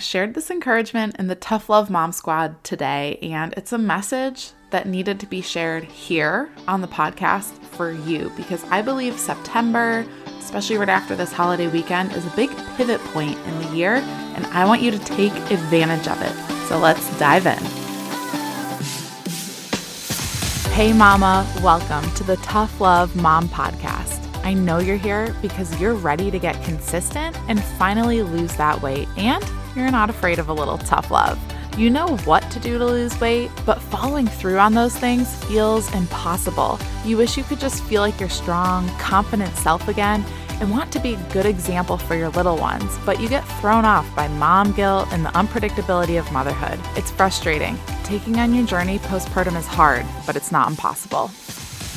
[0.00, 4.88] shared this encouragement in the Tough Love Mom Squad today, and it's a message that
[4.88, 10.06] needed to be shared here on the podcast for you because I believe September,
[10.38, 14.46] especially right after this holiday weekend, is a big pivot point in the year, and
[14.46, 16.66] I want you to take advantage of it.
[16.68, 17.58] So let's dive in.
[20.72, 24.18] Hey, Mama, welcome to the Tough Love Mom Podcast.
[24.44, 29.06] I know you're here because you're ready to get consistent and finally lose that weight,
[29.18, 29.44] and
[29.74, 31.38] you're not afraid of a little tough love.
[31.78, 35.92] You know what to do to lose weight, but following through on those things feels
[35.94, 36.78] impossible.
[37.04, 40.24] You wish you could just feel like your strong, confident self again
[40.60, 43.84] and want to be a good example for your little ones, but you get thrown
[43.84, 46.78] off by mom guilt and the unpredictability of motherhood.
[46.96, 47.78] It's frustrating.
[48.04, 51.28] Taking on your journey postpartum is hard, but it's not impossible.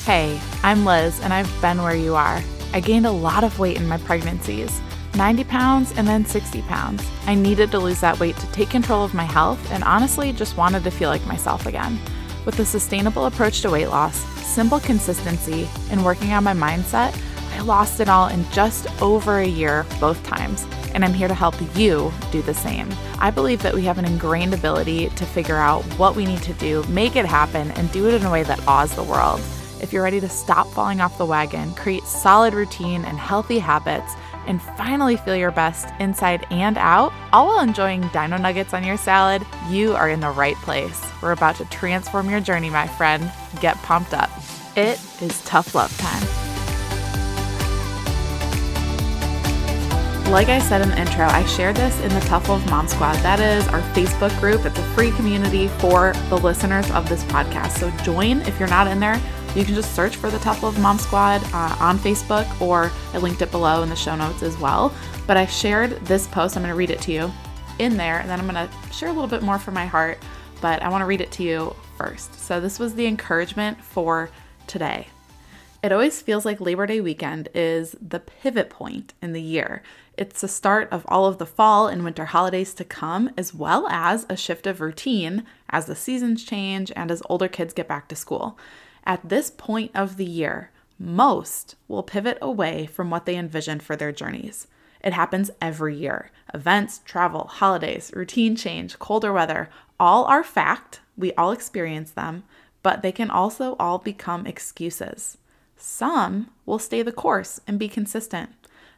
[0.05, 2.41] Hey, I'm Liz, and I've been where you are.
[2.73, 4.81] I gained a lot of weight in my pregnancies
[5.15, 7.07] 90 pounds and then 60 pounds.
[7.25, 10.57] I needed to lose that weight to take control of my health and honestly just
[10.57, 11.99] wanted to feel like myself again.
[12.45, 17.17] With a sustainable approach to weight loss, simple consistency, and working on my mindset,
[17.53, 21.33] I lost it all in just over a year both times, and I'm here to
[21.33, 22.89] help you do the same.
[23.19, 26.53] I believe that we have an ingrained ability to figure out what we need to
[26.53, 29.39] do, make it happen, and do it in a way that awes the world.
[29.81, 34.13] If you're ready to stop falling off the wagon, create solid routine and healthy habits,
[34.47, 38.97] and finally feel your best inside and out, all while enjoying dino nuggets on your
[38.97, 41.05] salad, you are in the right place.
[41.21, 43.31] We're about to transform your journey, my friend.
[43.61, 44.29] Get pumped up.
[44.75, 46.23] It is tough love time.
[50.31, 53.17] Like I said in the intro, I shared this in the Tough Love Mom Squad.
[53.17, 54.65] That is our Facebook group.
[54.65, 57.77] It's a free community for the listeners of this podcast.
[57.77, 59.21] So join if you're not in there.
[59.55, 63.19] You can just search for the Tough Love Mom Squad uh, on Facebook, or I
[63.19, 64.91] linked it below in the show notes as well.
[65.27, 67.31] But I shared this post, I'm going to read it to you
[67.77, 70.17] in there, and then I'm going to share a little bit more from my heart,
[70.59, 72.33] but I want to read it to you first.
[72.39, 74.31] So, this was the encouragement for
[74.65, 75.09] today.
[75.83, 79.83] It always feels like Labor Day weekend is the pivot point in the year.
[80.17, 83.87] It's the start of all of the fall and winter holidays to come, as well
[83.89, 88.07] as a shift of routine as the seasons change and as older kids get back
[88.07, 88.57] to school.
[89.05, 93.95] At this point of the year, most will pivot away from what they envisioned for
[93.95, 94.67] their journeys.
[95.03, 96.31] It happens every year.
[96.53, 99.69] Events, travel, holidays, routine change, colder weather,
[99.99, 101.01] all are fact.
[101.17, 102.43] We all experience them,
[102.81, 105.37] but they can also all become excuses.
[105.75, 108.51] Some will stay the course and be consistent,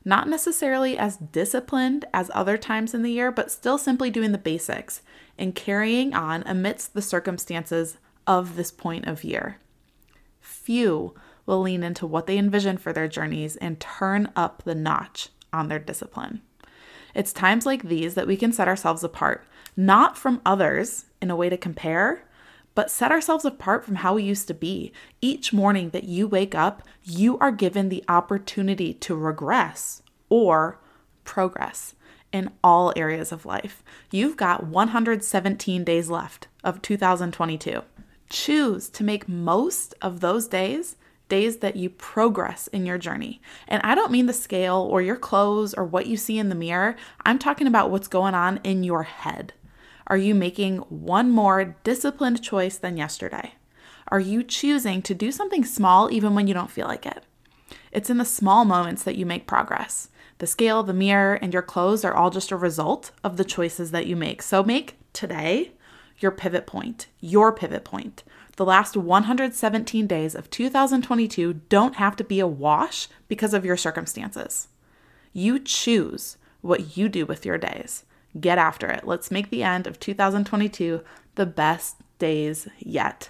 [0.03, 4.37] not necessarily as disciplined as other times in the year, but still simply doing the
[4.37, 5.01] basics
[5.39, 9.57] and carrying on amidst the circumstances of this point of year
[10.45, 11.13] few
[11.45, 15.67] will lean into what they envision for their journeys and turn up the notch on
[15.67, 16.41] their discipline.
[17.13, 19.45] It's times like these that we can set ourselves apart,
[19.77, 22.23] not from others in a way to compare,
[22.73, 24.91] but set ourselves apart from how we used to be.
[25.21, 30.81] Each morning that you wake up, you are given the opportunity to regress or
[31.23, 31.95] progress
[32.33, 33.81] in all areas of life.
[34.11, 37.81] You've got 117 days left of 2022
[38.29, 40.95] choose to make most of those days
[41.27, 43.41] days that you progress in your journey.
[43.67, 46.55] And I don't mean the scale or your clothes or what you see in the
[46.55, 46.95] mirror.
[47.25, 49.53] I'm talking about what's going on in your head.
[50.07, 53.55] Are you making one more disciplined choice than yesterday?
[54.09, 57.23] Are you choosing to do something small even when you don't feel like it?
[57.91, 60.09] It's in the small moments that you make progress.
[60.37, 63.91] The scale, the mirror, and your clothes are all just a result of the choices
[63.91, 64.41] that you make.
[64.41, 65.71] So make today
[66.19, 68.23] your pivot point, your pivot point.
[68.57, 73.77] The last 117 days of 2022 don't have to be a wash because of your
[73.77, 74.69] circumstances.
[75.33, 78.05] You choose what you do with your days.
[78.39, 79.05] Get after it.
[79.05, 81.01] Let's make the end of 2022
[81.35, 83.29] the best days yet.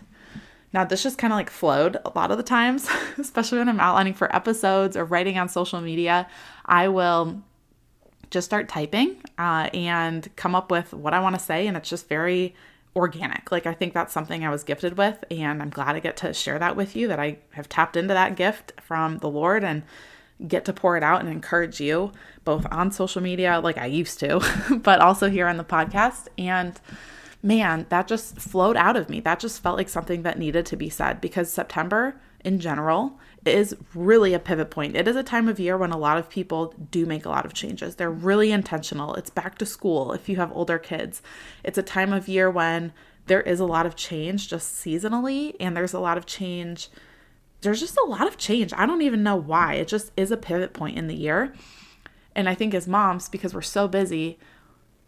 [0.73, 3.79] Now, this just kind of like flowed a lot of the times, especially when I'm
[3.79, 6.27] outlining for episodes or writing on social media.
[6.65, 7.41] I will
[8.29, 11.89] just start typing uh, and come up with what I want to say, and it's
[11.89, 12.55] just very
[12.95, 13.51] organic.
[13.51, 16.33] Like I think that's something I was gifted with and I'm glad I get to
[16.33, 19.83] share that with you that I have tapped into that gift from the Lord and
[20.47, 22.11] get to pour it out and encourage you
[22.43, 24.41] both on social media like I used to,
[24.83, 26.79] but also here on the podcast and
[27.43, 29.19] man, that just flowed out of me.
[29.19, 33.75] That just felt like something that needed to be said because September in general is
[33.93, 34.95] really a pivot point.
[34.95, 37.45] It is a time of year when a lot of people do make a lot
[37.45, 37.95] of changes.
[37.95, 39.13] They're really intentional.
[39.15, 41.21] It's back to school if you have older kids.
[41.63, 42.91] It's a time of year when
[43.27, 46.89] there is a lot of change just seasonally, and there's a lot of change.
[47.61, 48.73] There's just a lot of change.
[48.75, 49.75] I don't even know why.
[49.75, 51.53] It just is a pivot point in the year.
[52.35, 54.37] And I think as moms, because we're so busy,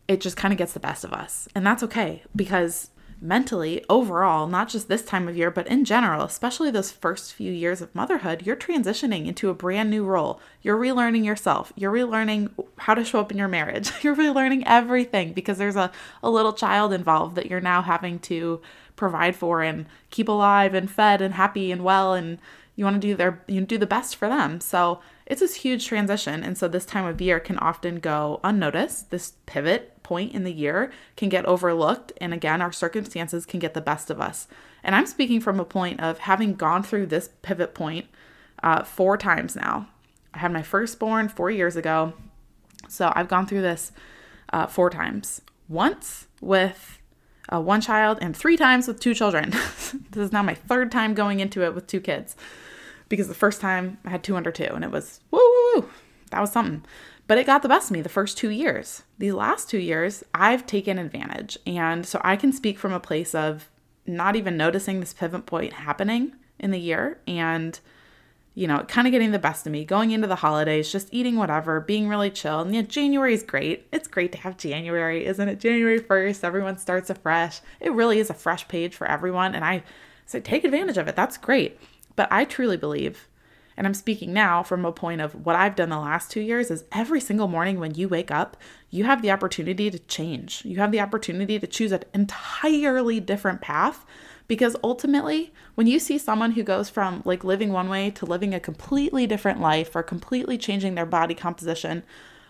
[0.07, 1.47] it just kind of gets the best of us.
[1.53, 6.23] And that's okay because mentally, overall, not just this time of year, but in general,
[6.23, 10.39] especially those first few years of motherhood, you're transitioning into a brand new role.
[10.61, 11.73] You're relearning yourself.
[11.75, 13.91] You're relearning how to show up in your marriage.
[14.03, 15.91] You're relearning everything because there's a,
[16.21, 18.61] a little child involved that you're now having to
[18.95, 22.37] provide for and keep alive and fed and happy and well and
[22.75, 24.61] you want to do their you do the best for them.
[24.61, 26.41] So it's this huge transition.
[26.41, 29.11] And so this time of year can often go unnoticed.
[29.11, 32.13] This pivot point in the year can get overlooked.
[32.21, 34.47] And again, our circumstances can get the best of us.
[34.83, 38.07] And I'm speaking from a point of having gone through this pivot point
[38.63, 39.89] uh, four times now.
[40.33, 42.13] I had my firstborn four years ago.
[42.87, 43.91] So I've gone through this
[44.53, 45.41] uh, four times.
[45.67, 46.99] Once with
[47.51, 49.49] uh, one child and three times with two children.
[49.51, 52.37] this is now my third time going into it with two kids
[53.09, 55.89] because the first time I had two under two and it was woo woo woo.
[56.31, 56.83] That was something.
[57.27, 59.03] But it got the best of me the first two years.
[59.17, 61.57] These last two years, I've taken advantage.
[61.67, 63.69] And so I can speak from a place of
[64.05, 67.77] not even noticing this pivot point happening in the year and,
[68.55, 71.35] you know, kind of getting the best of me, going into the holidays, just eating
[71.35, 72.61] whatever, being really chill.
[72.61, 73.87] And yeah, January is great.
[73.91, 75.59] It's great to have January, isn't it?
[75.59, 77.59] January 1st, everyone starts afresh.
[77.81, 79.53] It really is a fresh page for everyone.
[79.53, 79.83] And I
[80.25, 81.17] say, take advantage of it.
[81.17, 81.77] That's great.
[82.17, 83.29] But I truly believe,
[83.77, 86.69] and I'm speaking now from a point of what I've done the last two years,
[86.69, 88.57] is every single morning when you wake up,
[88.89, 90.65] you have the opportunity to change.
[90.65, 94.05] You have the opportunity to choose an entirely different path.
[94.47, 98.53] Because ultimately, when you see someone who goes from like living one way to living
[98.53, 102.03] a completely different life or completely changing their body composition,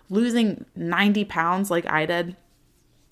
[0.10, 2.38] losing 90 pounds like I did,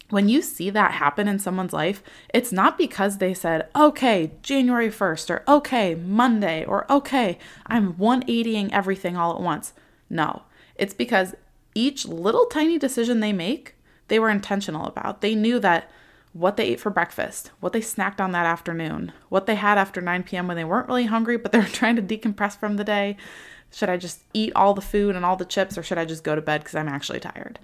[0.10, 2.04] when you see that happen in someone's life,
[2.34, 8.72] it's not because they said, okay, January 1st, or okay, Monday, or okay, I'm 180ing
[8.72, 9.74] everything all at once.
[10.10, 10.44] No,
[10.76, 11.36] it's because
[11.74, 13.76] each little tiny decision they make,
[14.08, 15.22] they were intentional about.
[15.22, 15.90] They knew that
[16.34, 20.02] what they ate for breakfast, what they snacked on that afternoon, what they had after
[20.02, 20.48] 9 p.m.
[20.48, 23.18] when they weren't really hungry, but they were trying to decompress from the day.
[23.72, 26.24] Should I just eat all the food and all the chips, or should I just
[26.24, 27.58] go to bed because I'm actually tired?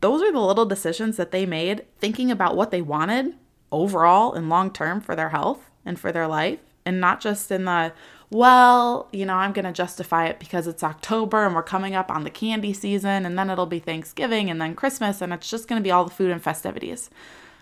[0.00, 3.34] Those are the little decisions that they made thinking about what they wanted
[3.72, 7.64] overall and long term for their health and for their life and not just in
[7.64, 7.92] the
[8.28, 12.10] well, you know, I'm going to justify it because it's October and we're coming up
[12.10, 15.68] on the candy season and then it'll be Thanksgiving and then Christmas and it's just
[15.68, 17.08] going to be all the food and festivities.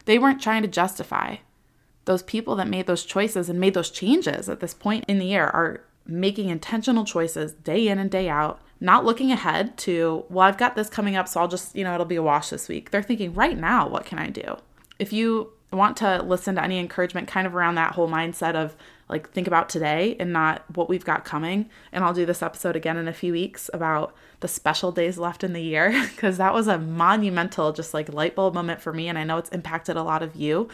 [0.06, 1.36] They weren't trying to justify.
[2.06, 5.26] Those people that made those choices and made those changes at this point in the
[5.26, 10.46] year are making intentional choices day in and day out not looking ahead to, well,
[10.46, 12.68] I've got this coming up, so I'll just, you know, it'll be a wash this
[12.68, 12.90] week.
[12.90, 14.56] They're thinking, right now, what can I do?
[14.98, 18.76] If you want to listen to any encouragement kind of around that whole mindset of
[19.08, 22.76] like think about today and not what we've got coming and I'll do this episode
[22.76, 26.54] again in a few weeks about the special days left in the year because that
[26.54, 29.96] was a monumental just like light bulb moment for me and I know it's impacted
[29.96, 30.68] a lot of you.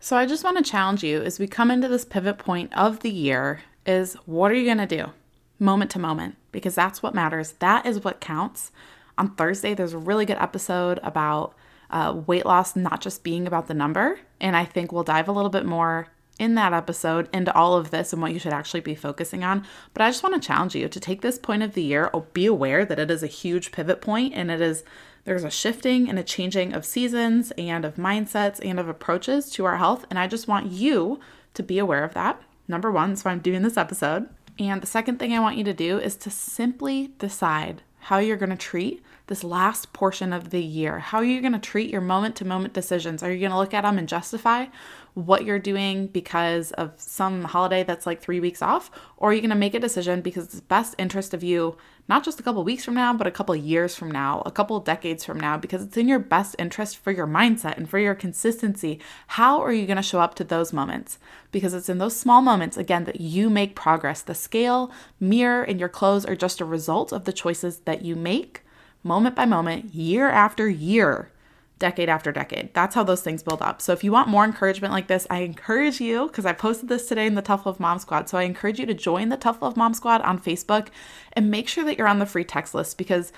[0.00, 3.00] So I just want to challenge you as we come into this pivot point of
[3.00, 5.10] the year is what are you going to do?
[5.58, 7.52] Moment to moment because that's what matters.
[7.60, 8.70] That is what counts.
[9.16, 11.54] On Thursday, there's a really good episode about
[11.90, 14.20] uh, weight loss not just being about the number.
[14.40, 16.08] And I think we'll dive a little bit more
[16.38, 19.64] in that episode into all of this and what you should actually be focusing on.
[19.92, 22.26] But I just want to challenge you to take this point of the year, oh,
[22.32, 24.84] be aware that it is a huge pivot point and it is
[25.24, 29.64] there's a shifting and a changing of seasons and of mindsets and of approaches to
[29.64, 30.06] our health.
[30.08, 31.20] And I just want you
[31.54, 32.40] to be aware of that.
[32.68, 34.28] Number one, so I'm doing this episode.
[34.58, 38.36] And the second thing I want you to do is to simply decide how you're
[38.36, 40.98] going to treat this last portion of the year.
[40.98, 43.22] How are you going to treat your moment to moment decisions?
[43.22, 44.66] Are you going to look at them and justify
[45.14, 48.90] what you're doing because of some holiday that's like three weeks off?
[49.16, 51.76] Or are you going to make a decision because it's best interest of you,
[52.08, 54.80] not just a couple weeks from now, but a couple years from now, a couple
[54.80, 58.14] decades from now, because it's in your best interest for your mindset and for your
[58.14, 58.98] consistency.
[59.26, 61.18] How are you going to show up to those moments?
[61.52, 64.22] Because it's in those small moments, again, that you make progress.
[64.22, 68.16] The scale, mirror, and your clothes are just a result of the choices that you
[68.16, 68.62] make
[69.02, 71.30] moment by moment, year after year
[71.78, 72.74] decade after decade.
[72.74, 73.80] That's how those things build up.
[73.80, 77.06] So if you want more encouragement like this, I encourage you because I posted this
[77.06, 78.28] today in the Tough Love Mom Squad.
[78.28, 80.88] So I encourage you to join the Tough Love Mom Squad on Facebook
[81.32, 83.32] and make sure that you're on the free text list because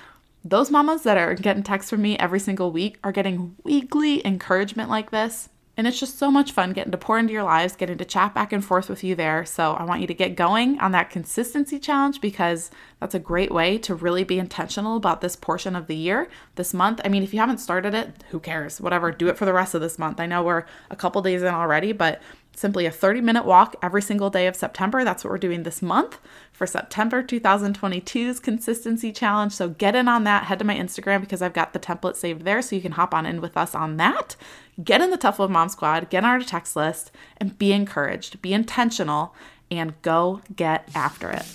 [0.45, 4.89] those mamas that are getting texts from me every single week are getting weekly encouragement
[4.89, 5.51] like this.
[5.81, 8.35] And it's just so much fun getting to pour into your lives, getting to chat
[8.35, 9.47] back and forth with you there.
[9.47, 12.71] So I want you to get going on that consistency challenge because
[13.01, 16.75] that's a great way to really be intentional about this portion of the year, this
[16.75, 17.01] month.
[17.03, 18.79] I mean, if you haven't started it, who cares?
[18.79, 20.21] Whatever, do it for the rest of this month.
[20.21, 22.21] I know we're a couple days in already, but
[22.55, 25.05] simply a 30 minute walk every single day of September.
[25.05, 26.19] That's what we're doing this month
[26.53, 29.53] for September 2022's consistency challenge.
[29.53, 30.45] So get in on that.
[30.45, 33.15] Head to my Instagram because I've got the template saved there so you can hop
[33.15, 34.37] on in with us on that.
[34.83, 38.41] Get in the Tough Love Mom Squad, get on our text list, and be encouraged,
[38.43, 39.35] be intentional,
[39.71, 41.47] and go get after it.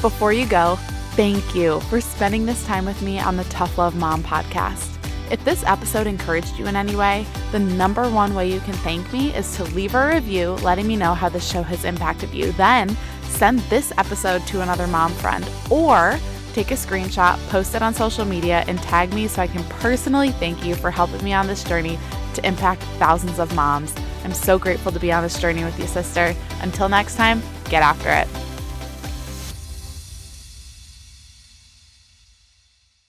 [0.00, 0.76] Before you go,
[1.12, 4.93] thank you for spending this time with me on the Tough Love Mom podcast.
[5.30, 9.10] If this episode encouraged you in any way, the number one way you can thank
[9.12, 12.52] me is to leave a review letting me know how the show has impacted you.
[12.52, 16.18] Then send this episode to another mom friend or
[16.52, 20.30] take a screenshot, post it on social media, and tag me so I can personally
[20.30, 21.98] thank you for helping me on this journey
[22.34, 23.94] to impact thousands of moms.
[24.24, 26.34] I'm so grateful to be on this journey with you, sister.
[26.60, 28.53] Until next time, get after it.